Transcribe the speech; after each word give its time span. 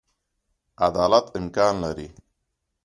عدالت 0.85 1.25
امکان 1.39 1.73
لري. 1.83 2.07